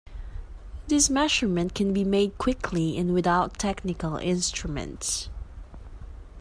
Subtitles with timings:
[0.87, 5.29] This measurement can be made quickly and without technical instruments.